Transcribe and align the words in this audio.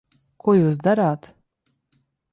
Ko 0.43 0.55
jūs 0.59 0.79
darāt? 0.87 1.29